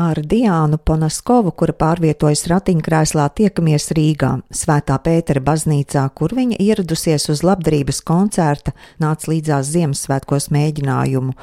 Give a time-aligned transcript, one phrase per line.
[0.00, 7.42] Ar Diānu Ponaskovu, kura pārvietojas ratiņkrēslā, tiekamies Rīgā, Svētā Pētera baznīcā, kur viņa ieradusies uz
[7.44, 11.34] labdarības koncerta, nāca līdzās Ziemassvētkos mēģinājumu.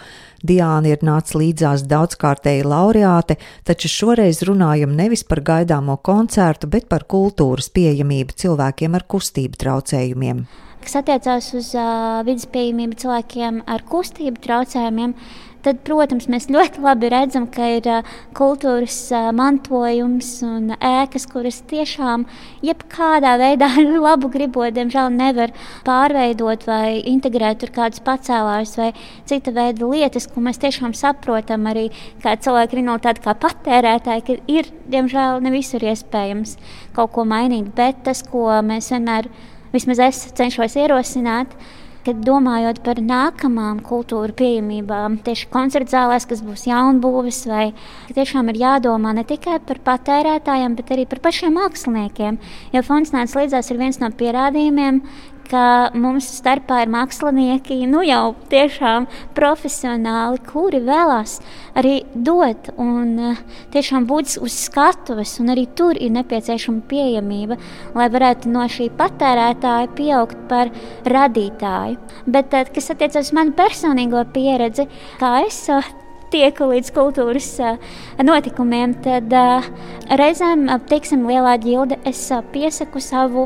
[0.42, 7.06] Diāna ir nāca līdzās daudzkārtēji laureāte, taču šoreiz runājam nevis par gaidāmo koncertu, bet par
[7.06, 10.48] kultūras pieejamību cilvēkiem ar kustību traucējumiem.
[10.82, 15.18] Kas attiecās uz uh, vidas pieejamību cilvēkiem ar kustību traucējumiem,
[15.68, 17.88] tad, protams, mēs ļoti labi redzam, ka ir
[18.38, 18.96] kultūras
[19.36, 22.24] mantojums un ēkas, kuras tiešām
[22.66, 23.70] jebkādā veidā
[24.08, 25.54] labu gribot, diemžēl nevar
[25.88, 28.92] pārveidot vai integrēt tur kādus pacēlājus vai
[29.28, 31.90] cita veida lietas, ko mēs tiešām saprotam arī
[32.24, 36.56] kā cilvēki realitāti, kā patērētāji, ka ir, diemžēl, ne visur iespējams
[36.96, 39.28] kaut ko mainīt, bet tas, ko mēs vienmēr,
[39.74, 41.52] vismaz es cenšos ierosināt,
[42.08, 47.66] kad domājot par nākamām kultūra pieejamībām, tieši koncerta zālēs, kas būs jaunbūves, vai
[48.16, 52.40] tiešām ir jādomā ne tikai par patērētājiem, bet arī par pašiem māksliniekiem.
[52.72, 55.02] Jo fonds nāca līdzās ir viens no pierādījumiem,
[55.48, 61.38] ka mums starpā ir mākslinieki, nu jau tiešām profesionāli, kuri vēlās
[61.78, 67.60] arī dot un eh, tiešām būt uz skatuves, un arī tur ir nepieciešama pieejamība,
[67.98, 70.74] lai varētu no šī patērētāja pieaugt par
[71.06, 72.00] radītāju.
[72.26, 74.88] Bet, eh, kas attiecas uz manu personīgo pieredzi,
[75.22, 75.94] kā es eh,
[76.34, 77.54] tieku līdz kultūras
[78.20, 79.32] notikumiem, tad
[80.20, 83.46] reizēm, teiksim, lielā ģilde, es piesaku savu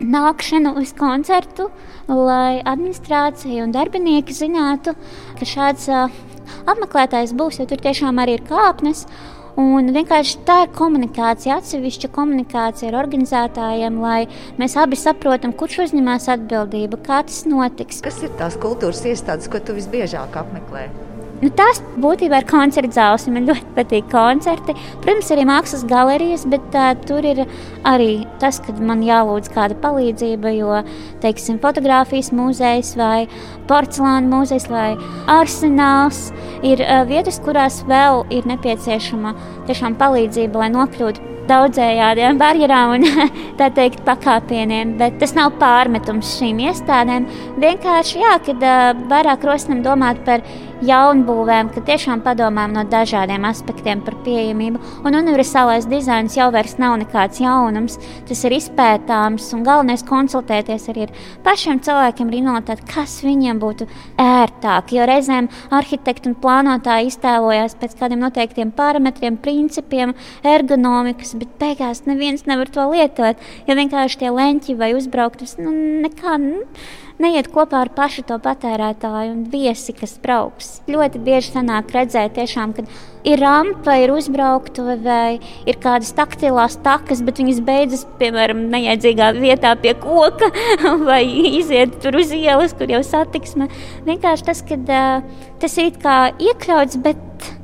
[0.00, 1.68] nākšanu uz koncertu,
[2.08, 4.94] lai administrācija un darbinieki zinātu,
[5.38, 5.88] ka šāds
[6.68, 9.06] apmeklētājs būs, jo tur tiešām arī ir kāpnes.
[9.58, 14.28] Un vienkārši tā ir komunikācija, atsevišķa komunikācija ar organizētājiem, lai
[14.60, 17.98] mēs abi saprotam, kurš uzņemās atbildību, kā tas notiks.
[18.06, 20.86] Kas ir tās kultūras iestādes, ko tu visbiežāk apmeklē?
[21.38, 23.28] Nu, tās būtībā ir koncerta zāles.
[23.30, 24.74] Man ļoti patīk koncerti.
[25.04, 27.44] Protams, arī mākslas galerijas, bet uh, tur ir
[27.86, 30.52] arī tas, ka man jālūdz kāda palīdzība.
[30.58, 30.82] Jo,
[31.22, 33.28] teiksim, fotografijas muzejs vai
[33.70, 34.90] porcelāna muzejs vai
[35.30, 36.28] arsenāls
[36.66, 39.36] ir uh, vietas, kurās vēl ir nepieciešama
[39.70, 43.06] tiešām palīdzība, lai nokļūtu daudzējādiem barjerām un
[43.60, 47.28] tā teikt pakāpieniem, bet tas nav pārmetums šīm iestādēm.
[47.62, 48.66] Vienkārši, jā, kad
[49.10, 50.44] vairāk rosinam domāt par
[50.84, 54.80] jaunbūvēm, ka tiešām padomājam no dažādiem aspektiem par pieejamību.
[55.06, 57.98] Un universālais dizains jau vairs nav nekāds jaunums,
[58.28, 61.14] tas ir izpētāms un galvenais konsultēties arī ar
[61.46, 63.88] pašiem cilvēkiem, rinotāt, kas viņiem būtu
[64.22, 64.94] ērtāk.
[64.94, 70.14] Jo reizēm arhitekti un plānotāji iztēlojās pēc kādiem noteiktiem parametriem, principiem,
[70.46, 75.74] ergonomikas, bet beigās neviens nevar to lietot, jo vienkārši tie leņķi vai uzbrauktas, nu,
[76.06, 76.38] nekā.
[76.42, 76.64] Nu,
[77.18, 80.70] neiet kopā ar pašu to patērētāju un viesi, kas brauks.
[80.90, 82.90] Ļoti bieži sanāk redzēt, tiešām, kad
[83.26, 85.38] ir rampa, ir uzbraukta vai
[85.68, 90.50] ir kādas taktilās takas, bet viņas beidzas, piemēram, neiedzīgā vietā pie koka
[91.08, 91.24] vai
[91.58, 93.68] iziet tur uz ielas, kur jau satiksme.
[94.06, 97.54] Vienkārši tas, ka uh, tas ir kā iekļauts, bet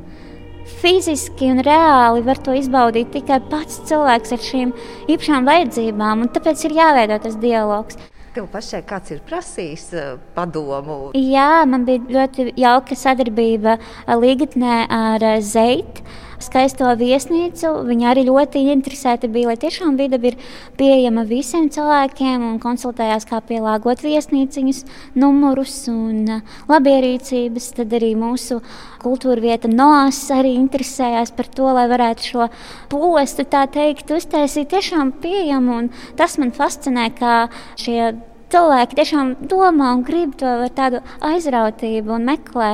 [0.84, 4.72] fiziski un reāli var to izbaudīt tikai pats cilvēks ar šīm
[5.14, 7.96] īpašām vajadzībām, un tāpēc ir jāveido tas dialogs.
[8.34, 10.98] Tev pašai kāds ir prasījis uh, padomu?
[11.16, 13.78] Jā, man bija ļoti jauka sadarbība
[14.10, 16.04] Līgatnē ar eh, Zeitu
[16.44, 17.70] skaisto viesnīcu.
[17.88, 20.36] Viņa arī ļoti interesēta bija, lai tiešām vide ir
[20.78, 24.82] pieejama visiem cilvēkiem un konsultējās, kā pielāgot viesnīciņas,
[25.18, 27.70] numurus un uh, labierīcības.
[27.78, 28.60] Tad arī mūsu
[29.04, 32.50] kultūra vieta NOAS arī interesējās par to, lai varētu šo
[32.92, 35.80] postu tā teikt uztaisīt tiešām pieejamu.
[35.84, 37.34] Un tas man fascinē, kā
[37.80, 38.14] šie
[38.54, 42.68] cilvēki tiešām domā un grib to ar tādu aizrautību un meklē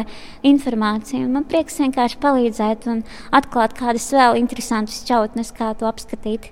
[0.45, 1.29] informāciju.
[1.33, 3.01] Man prieks vienkārši palīdzēt un
[3.37, 6.51] atklāt kādas vēl interesantas čautnes, kā to apskatīt.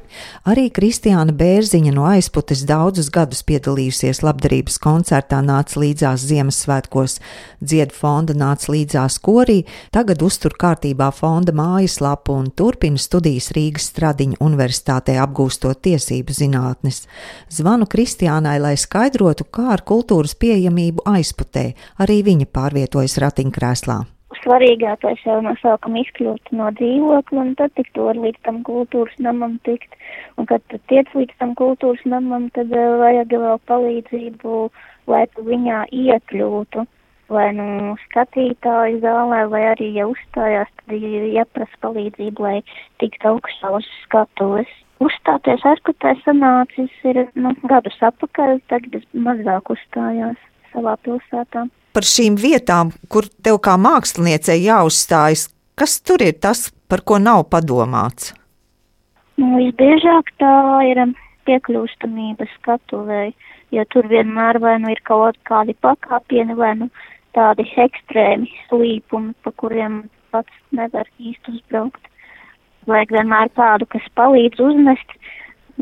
[0.48, 7.18] Arī Kristiāna Bērziņa no aizputes daudzus gadus piedalījusies labdarības koncertā nāca līdzās Ziemassvētkos.
[7.60, 9.58] Dziedu fonda nāca līdzās korī,
[9.92, 17.04] tagad uztur kārtībā fonda mājaslapu un turpina studijas Rīgas Stradiņa universitātē apgūstot tiesību zinātnes.
[17.52, 24.04] Zvanu Kristiānai, lai skaidrotu, skaidrotu, kā ar kultūras pieejamību aizputē arī viņa pārvietojas ratiņkrēslā.
[24.38, 29.58] Svarīgākais jau no sākuma izkļūt no dzīvokļa un tad tik to līdz tam kultūras namam
[29.66, 29.90] tikt.
[30.38, 34.70] Un kad tu tiec līdz tam kultūras namam, tad uh, vajag vēl palīdzību,
[35.10, 36.86] lai tu viņā iekļūtu.
[37.28, 40.94] Vai nu skatītāju zālē, vai arī, ja uzstājās, tad
[41.34, 42.60] jāprasa palīdzību, lai
[43.02, 44.70] tiktu augstā uz skatuves.
[45.04, 50.40] Uzstāties Erkutē sanācis ir nu, gadus apakaļ, tagad es mazāk uzstājās
[50.72, 51.68] savā pilsētā.
[51.94, 55.46] Par šīm vietām, kur tev kā māksliniecei jāuzstājas,
[55.78, 56.60] Kas tur ir tas,
[56.90, 58.32] par ko nav padomāts?
[59.38, 60.54] Nu, visbiežāk tā
[60.90, 60.98] ir
[61.46, 63.30] piekļūstamība skatuvēji,
[63.76, 66.88] jo tur vienmēr vai nu ir kaut kādi pakāpieni, vai nu
[67.38, 70.00] tādi ekstrēmi slīpumi, pa kuriem
[70.34, 72.10] pats nevar īsti uzbraukt.
[72.88, 75.18] Vajag vienmēr kādu, kas palīdz uznest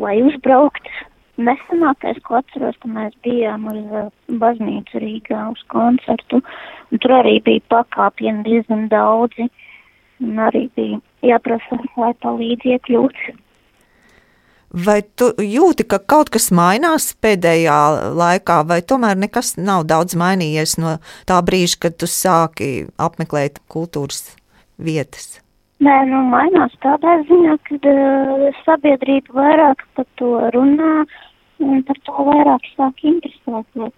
[0.00, 0.88] vai uzbraukt.
[1.36, 4.06] Nesenākais, ko atceros, ka mēs bijām uz uh,
[4.40, 6.40] baznīcu Rīgā uz koncertu,
[6.90, 9.50] un tur arī bija pakāpieni diezgan daudzi,
[10.24, 11.02] un arī bija
[11.34, 13.20] jāprasa, lai palīdz iekļūt.
[14.86, 17.78] Vai tu jūti, ka kaut kas mainās pēdējā
[18.16, 20.98] laikā, vai tomēr nekas nav daudz mainījies no
[21.28, 24.32] tā brīža, kad tu sāki apmeklēt kultūras
[24.76, 25.45] vietas?
[25.84, 30.92] Nē, nu mainās tādā ziņā, ka uh, sabiedrība vairāk par to runā
[31.60, 33.92] un par to vairāk sāk interesēties.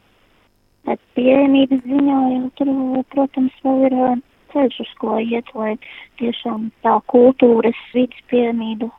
[0.88, 2.72] Bet pieejamības ziņā jau tur,
[3.14, 4.19] protams, vēl ir uh,
[4.50, 5.76] ceļš, uz ko iet, lai
[6.19, 8.90] tiešām tā kultūras vidas pieejamība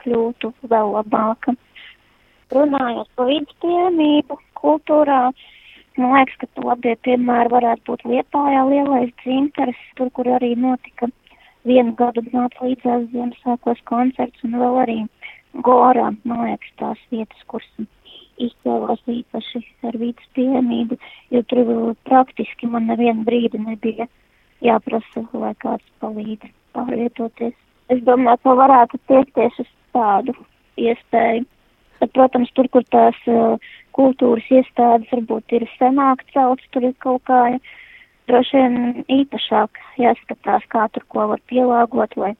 [0.00, 1.52] kļūtu vēl labāka.
[2.56, 5.24] Runājot par vidas pieejamību kultūrā,
[6.00, 11.12] man liekas, ka labie piemēri varētu būt Liepājā lielais dzintars, tur, kur arī notika
[11.68, 14.98] vienu gadu nāca līdzās Ziemassvētkos koncerts un vēl arī
[15.66, 17.68] Gorā, man liekas, tās vietas, kuras
[18.40, 20.96] izcēlās īpaši ar vītas pieejamību,
[21.34, 21.72] jo tur
[22.08, 24.08] praktiski man nevienu brīdi nebija
[24.64, 27.54] jāprasa, lai kāds palīdz pārvietoties.
[27.92, 30.34] Es domāju, ka varētu tiekties uz tādu
[30.80, 31.44] iespēju.
[32.00, 33.60] Bet, protams, tur, kur tās uh,
[33.94, 37.60] kultūras iestādes varbūt ir senāk celtas, tur ir kaut kā uh,
[38.30, 42.32] droši vien īpašāk jāskatās, kā tur ko var pielāgot, lai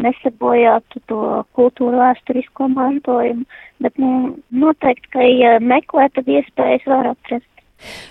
[0.00, 1.20] nesabojātu to
[1.58, 3.44] kultūru vēsturisko mantojumu,
[3.84, 7.48] bet nu, noteikti, ka, ja meklē, tad iespējas var atrast.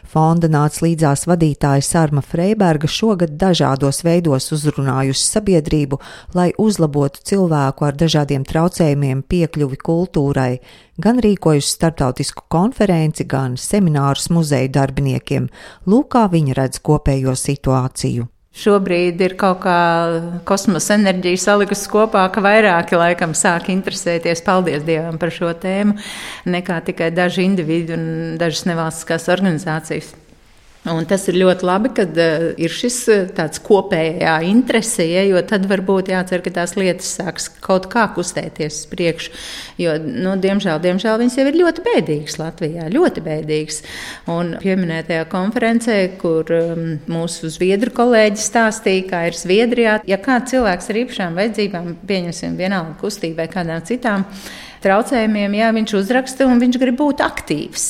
[0.09, 5.99] Fonda nāca līdzās vadītāja Sārma Freiberga šogad dažādos veidos uzrunājusi sabiedrību,
[6.37, 10.57] lai uzlabotu cilvēku ar dažādiem traucējumiem piekļuvi kultūrai,
[10.97, 15.47] gan rīkojusi starptautisku konferenci, gan seminārus muzeju darbiniekiem.
[15.85, 18.27] Lūk, kā viņa redz kopējo situāciju.
[18.59, 19.79] Šobrīd ir kaut kā
[20.47, 25.95] kosmosa enerģija salikusi kopā, ka vairāki laikam sāk interesēties, paldies Dievam par šo tēmu,
[26.49, 28.09] nekā tikai daži individi un
[28.41, 30.11] dažas nevalstiskās organizācijas.
[30.87, 35.41] Un tas ir ļoti labi, ka uh, ir šis uh, tāds kopējā interese, ja, jo
[35.43, 39.33] tad varbūt jācer, ka tās lietas sāks kaut kā kustēties uz priekšu.
[39.83, 43.83] Jo, nu, diemžēl, diemžēl viņas jau ir ļoti bēdīgas Latvijā, ļoti bēdīgas.
[44.31, 50.89] Un pieminētajā konferencē, kur um, mūsu zviedru kolēģi stāstīja, kā ir Zviedrijā, ja kāds cilvēks
[50.93, 54.29] ar īpašām vajadzībām, pieņemsim vienalga kustībai, kādām citām
[54.79, 57.89] traucējumiem, jā, viņš uzraksta un viņš grib būt aktīvs.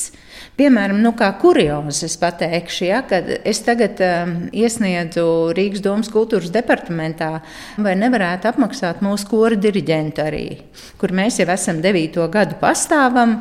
[0.60, 5.24] Piemēram, nu, kā kuriozi es pateikšu, ja, kad es tagad um, iesniedzu
[5.56, 7.30] Rīgas domas kultūras departamentā,
[7.80, 10.44] vai nevarētu apmaksāt mūsu kora diriģentu arī,
[11.00, 13.38] kur mēs jau esam devīto gadu pastāvam.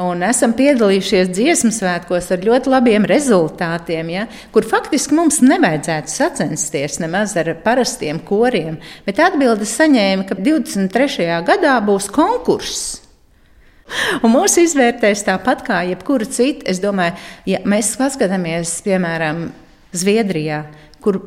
[0.00, 7.02] Un esam piedalījušies dziesmu svētkos ar ļoti labiem rezultātiem, ja, kur faktiski mums nevajadzētu sacensties
[7.04, 8.80] nemaz ar parastiem koriem.
[9.04, 11.34] Bet atbildes saņēma, ka 23.
[11.48, 13.05] gadā būs konkurss.
[14.24, 16.66] Un mūsu izvērtēs tāpat kā jebkura cita.
[16.70, 17.16] Es domāju,
[17.46, 19.48] ja mēs paskatāmies, piemēram,
[19.96, 20.64] Zviedrijā,
[21.00, 21.20] kur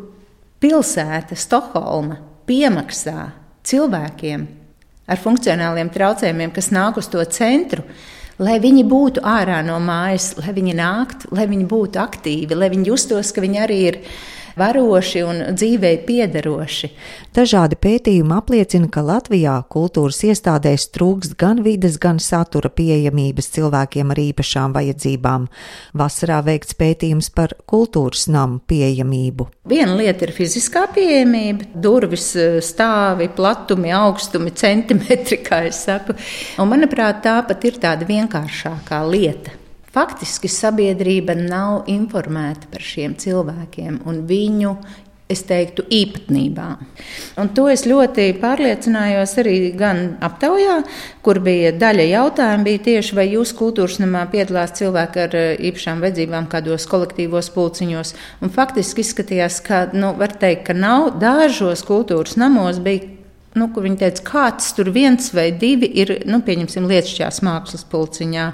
[0.62, 2.20] pilsēta Stokholma
[2.50, 3.30] piemaksā
[3.66, 4.46] cilvēkiem
[5.10, 7.86] ar funkcionāliem traucējumiem, kas nāk uz to centru,
[8.40, 12.92] lai viņi būtu ārā no mājas, lai viņi nāktu, lai viņi būtu aktīvi, lai viņi
[12.92, 14.00] justos, ka viņi arī ir
[14.58, 16.90] varoši un dzīvei piederoši.
[17.36, 24.22] Dažādi pētījumi apliecina, ka Latvijā kultūras iestādēs trūkst gan vides, gan satura pieejamības cilvēkiem ar
[24.24, 25.48] īpašām vajadzībām.
[26.00, 29.50] Vasarā veikts pētījums par kultūras namu pieejamību.
[29.70, 32.32] Viena lieta ir fiziskā pieejamība, durvis,
[32.66, 36.18] stāvi, platumi, augstumi, centimetri, kā es saku.
[36.58, 39.60] Un, manuprāt, tā pat ir tāda vienkāršākā lieta.
[40.00, 44.70] Faktiski sabiedrība nav informēta par šiem cilvēkiem un viņu
[45.28, 46.86] es teiktu, īpatnībām.
[47.42, 50.78] Un to es ļoti pārliecinājos arī gan aptaujā,
[51.26, 56.00] kur bija daļa jautājumu, bija tieši, vai jūsu kultūras namā piedalās cilvēki ar eh, īpašām
[56.06, 58.16] vajadzībām, kādos kolektīvos pulciņos.
[58.40, 63.18] Un faktiski izskatījās, ka, nu, var teikt, ka nav dažos kultūras namos bija.
[63.58, 68.46] Nu, kur viņi teica, kāds tur viens vai divi ir, nu, pieņemsim, lietušķās mākslas pulciņā.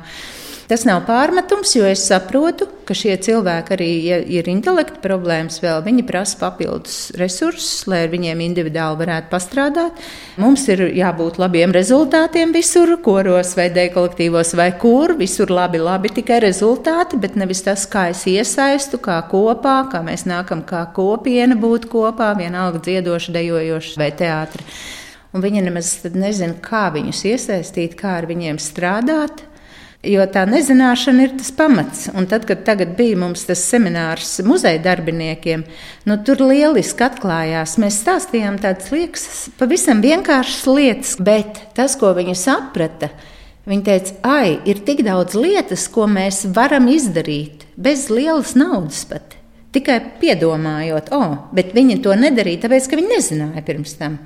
[0.65, 5.83] Tas nav pārmetums, jo es saprotu, ka šie cilvēki arī, ja ir intelekta problēmas, vēl
[5.85, 10.01] viņi prasa papildus resursus, lai ar viņiem individuāli varētu pastrādāt.
[10.41, 15.13] Mums ir jābūt labiem rezultātiem visur, koros vai dēļ kolektīvos vai kur.
[15.21, 20.25] Visur labi, labi tikai rezultāti, bet nevis tas, kā es iesaistu, kā kopā, kā mēs
[20.25, 24.85] nākam kā kopiena būt kopā, vienalga dziedoša, dejojoša vai teātris.
[25.35, 29.51] Un viņi nemaz nezina, kā viņus iesaistīt, kā ar viņiem strādāt.
[30.05, 32.05] Jo tā nezināšana ir tas pamats.
[32.13, 35.63] Un tad, kad bija mums tas seminārs muzeja darbiniekiem,
[36.05, 37.77] nu, tur lieliski atklājās.
[37.81, 39.25] Mēs stāstījām tādas liekas,
[39.59, 43.09] pavisam vienkāršas lietas, bet tas, ko viņi saprata,
[43.65, 49.39] viņi teica, ai, ir tik daudz lietas, ko mēs varam izdarīt bez lielas naudas pat.
[49.75, 54.21] Tikai piedomājot, oh, bet viņi to nedarīja, tāpēc, ka viņi nezināja pirms tam.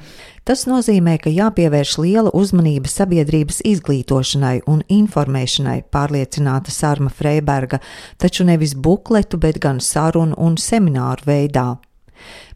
[0.47, 7.81] Tas nozīmē, ka jāpievērš liela uzmanība sabiedrības izglītošanai un informēšanai, pārliecināta Sārma Freiberga,
[8.17, 11.67] taču nevis bukletu, bet gan sarunu un semināru veidā.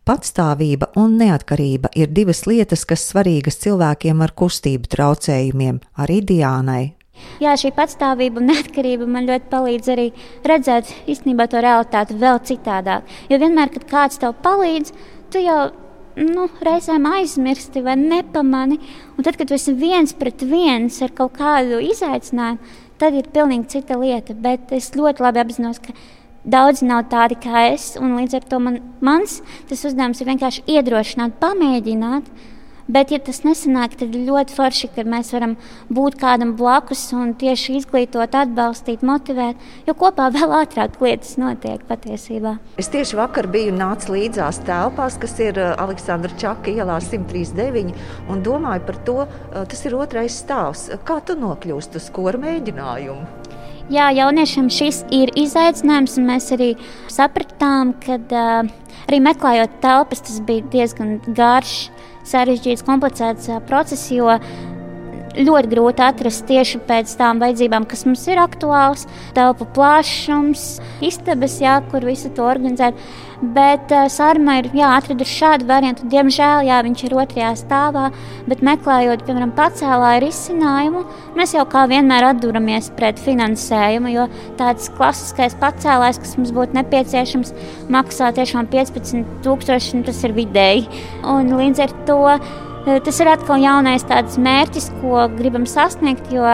[0.04, 6.84] Patstāvība un neatkarība ir divas lietas, kas svarīgas cilvēkiem ar kustību traucējumiem, arī Diānai.
[7.40, 10.08] Jā, šī patstāvība un neatkarība man ļoti palīdz arī
[10.50, 13.08] redzēt īstenībā to realitāti vēl citādāk.
[13.30, 14.92] Jo vienmēr, kad kāds tev palīdz,
[15.32, 15.60] tu jau
[16.20, 18.80] nu, reizēm aizmirsti vai nepamani.
[19.18, 23.78] Un tad, kad tu esi viens pret viens ar kaut kādu izaicinājumu, tad ir pilnīgi
[23.78, 24.36] cita lieta.
[24.38, 25.96] Bet es ļoti labi apzinos, ka
[26.44, 27.94] daudzi nav tādi kā es.
[28.00, 29.42] Līdz ar to man, mans
[29.72, 32.30] uzdevums ir vienkārši iedrošināt, pamēģināt
[32.84, 35.54] Bet, ja tas nesanāk, tad ļoti forši, ka mēs varam
[35.94, 42.58] būt kādam blakus un tieši izglītot, atbalstīt, motivēt, jo kopā vēl ātrāk lietas notiek patiesībā.
[42.82, 47.96] Es tieši vakar biju nācis līdzās telpās, kas ir uh, Aleksandra Čaka ielā 139,
[48.28, 50.90] un domāju par to, uh, tas ir otrais stāvs.
[51.08, 53.44] Kā tu nokļūsti uz kora mēģinājumu?
[53.92, 56.74] Jā, jauniešiem šis ir izaicinājums, un mēs arī
[57.12, 58.72] sapratām, ka uh,
[59.08, 61.88] arī meklējot telpas, tas bija diezgan garš
[62.28, 64.38] sarežģīts, komplicēts process, jo
[65.38, 69.08] ļoti grūti atrast tieši pēc tām vajadzībām, kas mums ir aktuāls.
[69.38, 72.98] Telpu plašums, istabas, jā, kur visu to organizēt.
[73.44, 76.06] Bet uh, Sārma ir jā, atradusi šādu variantu.
[76.08, 78.06] Diemžēl jā, viņš ir otrajā stāvā,
[78.48, 81.04] bet meklējot, piemēram, pacēlāju risinājumu,
[81.36, 84.30] mēs jau kā vienmēr atduramies pret finansējumu, jo
[84.62, 87.52] tāds klasiskais pacēlājs, kas mums būtu nepieciešams,
[87.92, 90.88] maksā tiešām 15,000, tas ir vidēji.
[91.28, 92.22] Un līdz ar to
[92.86, 94.04] tas ir atkal jaunais
[94.38, 96.32] mērķis, ko gribam sasniegt.
[96.34, 96.46] Jo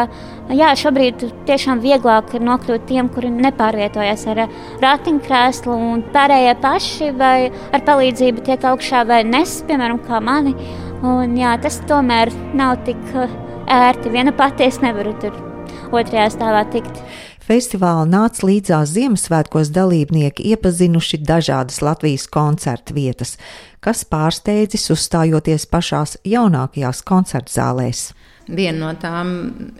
[0.53, 4.45] jā, šobrīd tiešām vieglāk ir nokļūt tiem, kuri nepārvietojas ar
[4.83, 10.55] ratiņkrēslu, un pārējie paši vai ar palīdzību tiek augšā vai nes, piemēram, kā mani.
[10.99, 13.37] Un, jā, tas tomēr nav tik eh,
[13.71, 14.11] ērti.
[14.11, 15.35] Viena pati es nevaru tur
[15.95, 16.99] otrajā stāvā tikt.
[17.49, 23.39] Festivāla nāca līdzās Ziemassvētkos dalībnieki iepazinuši dažādas Latvijas koncertu vietas,
[23.81, 28.03] kas pārsteidzis uzstājoties pašās jaunākajās koncertzālēs.
[28.45, 29.31] Viena no tām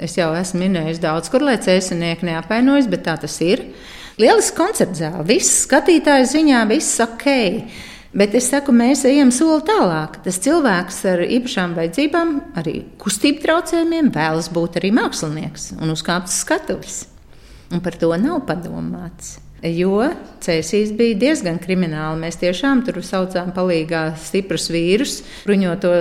[0.01, 3.61] es jau esmu minējusi daudz, kur lai cēsinieki neapvainojas, bet tā tas ir.
[4.17, 7.29] Lielisks koncerts zāle, viss skatītāju ziņā, viss ok.
[8.17, 10.17] Bet es saku, mēs ejam soli tālāk.
[10.25, 16.41] Tas cilvēks ar īpašām vajadzībām, arī kustību traucējumiem, vēlas būt arī mākslinieks un uzkāpt uz
[16.41, 16.99] skatuves.
[17.69, 19.37] Un par to nav padomāts.
[19.59, 20.05] Jo
[20.39, 22.21] cēsīs bija diezgan krimināli.
[22.21, 25.91] Mēs tiešām tur saucām palīgā stiprus vīrus, bruņoto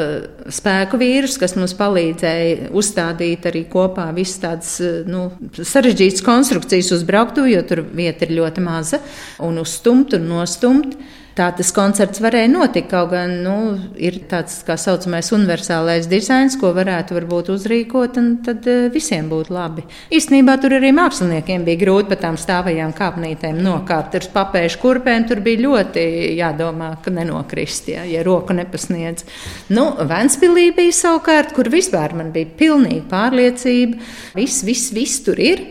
[0.54, 4.76] spēku vīrus, kas mums palīdzēja uzstādīt arī kopā visas tādas
[5.10, 5.26] nu,
[5.58, 9.02] sarežģītas konstrukcijas uzbrauktu, jo tur vieta ir ļoti maza,
[9.42, 10.94] un uzstumt un nostumt
[11.38, 12.88] tā tas koncerts varēja notikt.
[12.90, 13.56] Kaut gan nu,
[14.00, 19.54] ir tāds tā saucamais universālais dizains, ko varētu varbūt uzrīkot, un tad eh, visiem būtu
[19.54, 19.84] labi.
[20.14, 24.14] Īstenībā tur arī māksliniekiem bija grūti pa tām stāvajām kāpnītēm nokāpt.
[24.16, 26.04] Tur papēžu kurpēm tur bija ļoti
[26.38, 29.26] jādomā, ka nenokrist, ja, ja roku nepasniedz.
[29.74, 34.00] Nu, Ventspilī bija savukārt, kur vispār man bija pilnīga pārliecība,
[34.38, 35.66] viss, viss, viss tur ir,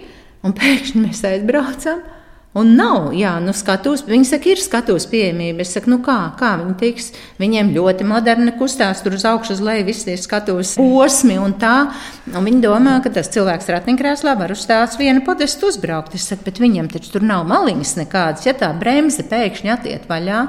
[0.46, 2.06] un pēkšņi mēs aizbraucam.
[2.58, 5.62] Un nav, jā, nu, skatos, viņi saka, ir skatuves pieejamība.
[5.62, 7.10] Es saku, nu kā, kā viņi tiks?
[7.42, 11.76] Viņiem ļoti moderni kustās tur uz augšu, uz leju, visi tie skatuves posmi un tā.
[12.34, 16.18] Un viņi domā, ka tas cilvēks ratiņkrēslā var uz tās viena podestu uzbraukt.
[16.18, 20.46] Es saku, bet viņam taču tur nav maliņas nekādas, ja tā bremze pēkšņi atiet vaļā.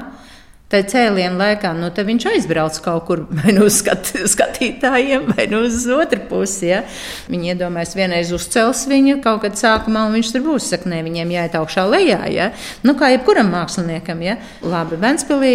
[0.69, 5.63] Tā cēliena laikā nu, viņš aizbrauc kaut kur vai nu uz skat, skatītājiem, vai nu
[5.65, 6.67] uz otru pusi.
[6.69, 6.83] Ja.
[7.31, 10.69] Viņi iedomājas, vienreiz uzcels viņu kaut kad sākumā, un viņš tur būs.
[10.69, 12.21] Saka, nē, viņiem jāiet augšā lejā.
[12.29, 12.51] Ja.
[12.85, 14.37] Nu, kā jebkuram māksliniekam, ja.
[14.61, 15.53] Labi, Ventspilī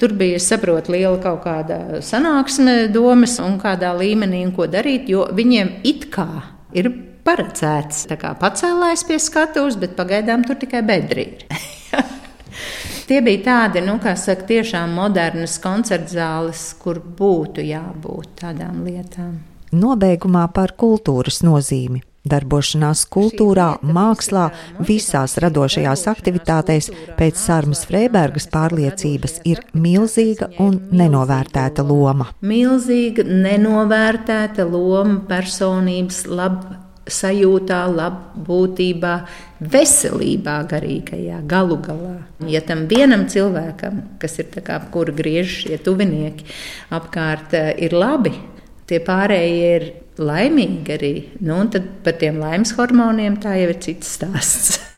[0.00, 5.08] tur bija, es saprotu, liela kaut kāda sanāksme domas un kādā līmenī un ko darīt,
[5.08, 6.28] jo viņiem it kā
[6.76, 6.92] ir
[7.24, 11.46] paredzēts pacēlājs pie skatuves, bet pagaidām tur tikai bedri ir.
[13.08, 19.34] Tie bija tādi, nu, kā saka, tiešām modernas koncerta zāles, kur būtu jābūt tādām lietām.
[19.70, 22.02] Nobeigumā par kultūras nozīmi.
[22.28, 24.50] Darbošanās kultūrā, mākslā,
[24.84, 32.28] visās radošajās aktivitātēs pēc Sārmas Freibergas pārliecības ir milzīga un nenovērtēta loma.
[32.44, 36.26] Milzīga, nenovērtēta loma personības
[37.10, 39.14] labsajūtā, labbūtībā,
[39.60, 42.16] veselībā, garīgajā galu galā.
[42.46, 46.44] Ja tam vienam cilvēkam, kas ir kā, kur griež šie tuvinieki
[46.90, 48.32] apkārt, ir labi,
[48.86, 51.14] tie pārējie ir laimīgi arī.
[51.40, 54.78] Nu, un tad par tiem laimes hormoniem tā jau ir cits stāsts.